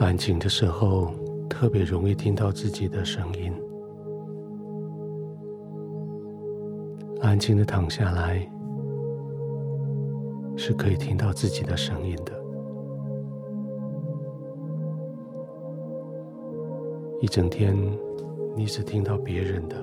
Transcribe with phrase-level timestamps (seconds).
[0.00, 1.10] 安静的时候，
[1.50, 3.52] 特别容易听到自己的声音。
[7.20, 8.48] 安静的躺下来，
[10.56, 12.32] 是可以听到自己的声音的。
[17.20, 17.76] 一整天，
[18.54, 19.76] 你只听到别人的，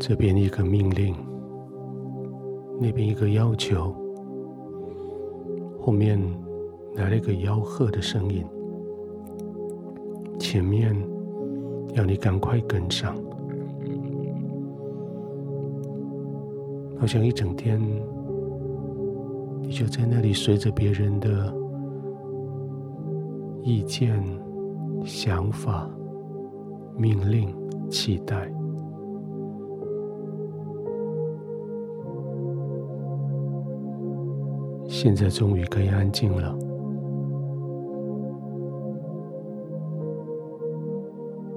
[0.00, 1.14] 这边一个命令，
[2.80, 3.94] 那边一个要求，
[5.78, 6.18] 后面
[6.94, 8.42] 来了一个吆喝的声音，
[10.38, 10.94] 前面
[11.94, 13.14] 要你赶快跟上，
[16.98, 17.80] 好像一整天，
[19.60, 21.54] 你就在那里随着别人的
[23.62, 24.22] 意见。
[25.04, 25.86] 想法、
[26.96, 27.54] 命令、
[27.90, 28.50] 期待，
[34.88, 36.56] 现在终于可以安静了，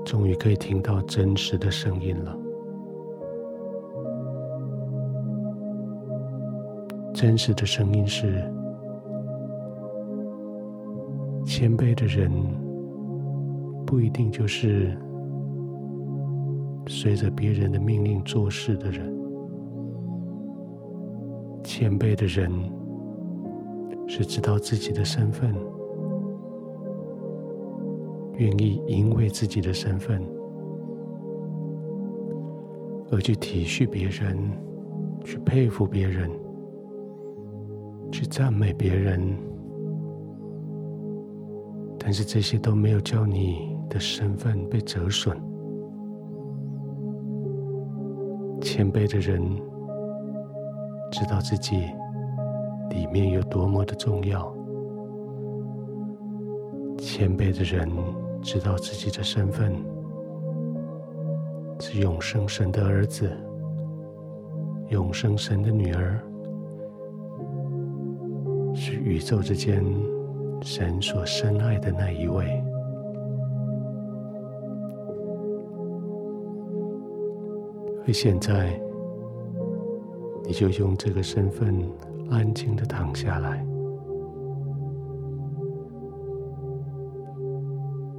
[0.07, 2.35] 终于可以听到真实的声音了。
[7.13, 8.51] 真实的声音是
[11.45, 12.67] 谦卑的人。
[13.87, 14.97] 不一定就是
[16.87, 19.17] 随着别人的命令做事的人。
[21.63, 22.51] 谦卑的人
[24.05, 25.55] 是知道自己的身份，
[28.37, 30.21] 愿意因为自己的身份
[33.11, 34.37] 而去体恤别人，
[35.23, 36.31] 去佩服别人，
[38.11, 39.35] 去赞美别人。
[41.99, 43.75] 但是这些都没有叫你。
[43.89, 45.33] 的身份被折损，
[48.59, 49.41] 谦卑的人
[51.09, 51.77] 知道自己
[52.89, 54.53] 里面有多么的重要，
[56.97, 57.89] 谦卑的人
[58.41, 59.73] 知道自己的身份
[61.79, 63.29] 是永生神的儿子，
[64.89, 66.19] 永生神的女儿，
[68.73, 69.83] 是宇宙之间
[70.61, 72.63] 神所深爱的那一位。
[78.07, 78.79] 而现在，
[80.45, 81.77] 你就用这个身份
[82.29, 83.66] 安静的躺下来，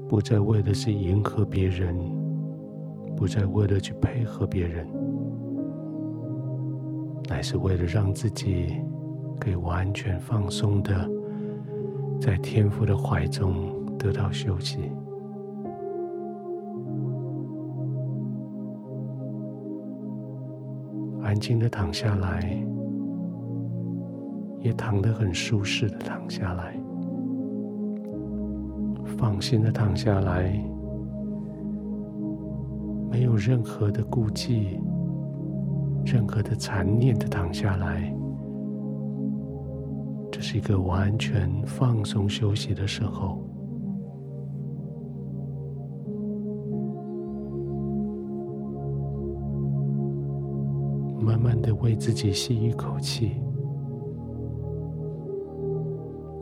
[0.09, 1.95] 不再为的是迎合别人，
[3.15, 4.89] 不再为了去配合别人，
[7.29, 8.81] 乃是为了让自己
[9.39, 11.09] 可以完全放松的
[12.19, 14.91] 在天父的怀中得到休息。
[21.23, 22.65] 安静的躺下来，
[24.61, 26.75] 也躺得很舒适的躺下来，
[29.19, 30.53] 放心的躺下来，
[33.11, 34.79] 没有任何的顾忌，
[36.05, 38.15] 任何的残念的躺下来，
[40.31, 43.43] 这是一个完全放松休息的时候。
[51.21, 53.33] 慢慢的为自己吸一口气，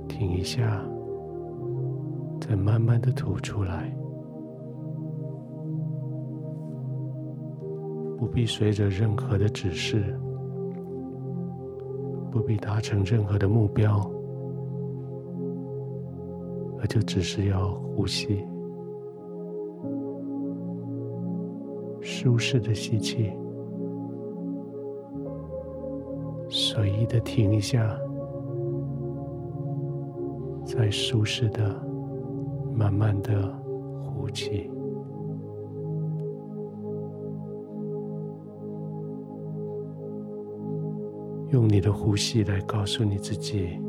[0.07, 0.85] 停一下，
[2.49, 3.93] 再慢慢的吐出来。
[8.19, 10.19] 不必随着任何的指示，
[12.31, 14.11] 不必达成任何的目标，
[16.81, 18.43] 而就只是要呼吸，
[22.01, 23.33] 舒适的吸气。
[26.49, 27.99] 随意的停一下，
[30.65, 31.86] 再舒适的、
[32.77, 33.33] 慢慢的
[34.05, 34.71] 呼气，
[41.51, 43.81] 用你的呼吸来告诉你自己，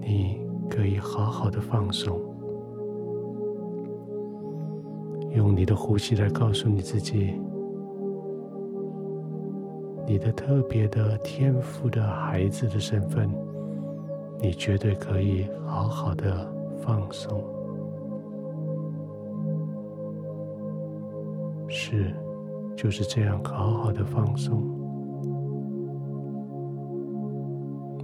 [0.00, 0.40] 你
[0.70, 2.20] 可以好好的放松。
[5.34, 7.34] 用你的呼吸来告诉你自己。
[10.06, 13.28] 你的特别的天赋的孩子的身份，
[14.40, 16.50] 你绝对可以好好的
[16.80, 17.42] 放松。
[21.68, 22.14] 是，
[22.76, 24.62] 就是这样好好的放松，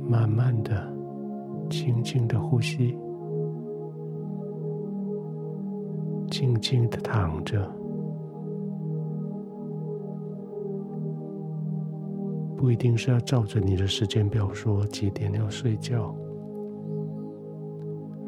[0.08, 0.86] 慢慢的、
[1.70, 2.98] 轻轻的呼吸，
[6.30, 7.70] 静静的躺着。
[12.56, 16.14] 不一定是要照着你的时间表说几点要睡觉，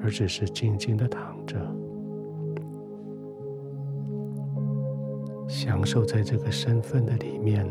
[0.06, 1.58] 而只是静静的躺着，
[5.48, 7.68] 享受在这个身份的里面，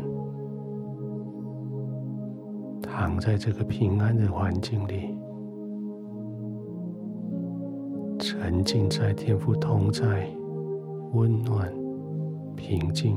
[2.82, 5.16] 躺在这个平安的环境里，
[8.18, 10.28] 沉浸在天赋同在、
[11.14, 11.72] 温暖、
[12.54, 13.16] 平静、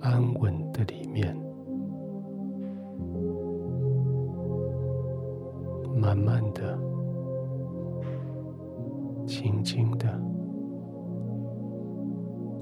[0.00, 1.36] 安稳的里面。
[5.94, 6.78] 慢慢的、
[9.46, 10.08] 轻轻的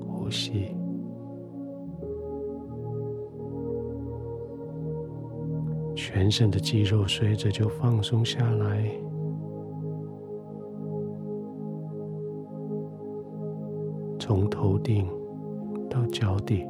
[0.06, 0.76] 呼吸，
[5.94, 8.86] 全身的肌肉随着就放松下来，
[14.18, 15.08] 从头顶
[15.88, 16.66] 到脚底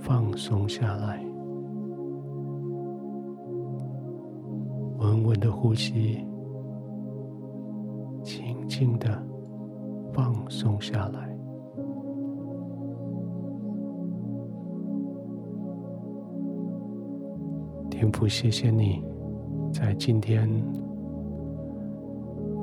[0.00, 1.22] 放松下来。
[4.96, 6.26] 稳稳的呼吸，
[8.24, 9.22] 轻轻的
[10.12, 11.38] 放松下来。
[17.90, 19.04] 天父，谢谢你，
[19.72, 20.48] 在今天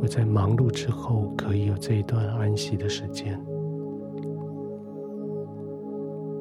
[0.02, 3.40] 我在忙碌之后，可以有这一段安息的时间，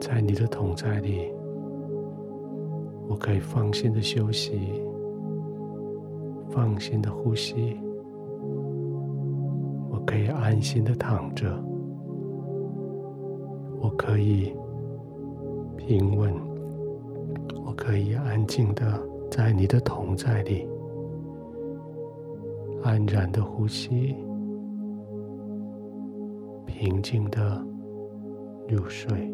[0.00, 1.30] 在你的同在里，
[3.06, 4.82] 我可以放心的休息。
[6.52, 7.80] 放心的呼吸，
[10.10, 11.46] 可以安心的躺着，
[13.80, 14.52] 我可以
[15.76, 16.34] 平稳，
[17.64, 20.68] 我可以安静的在你的同在里
[22.82, 24.16] 安然的呼吸，
[26.66, 27.64] 平静的
[28.68, 29.32] 入睡。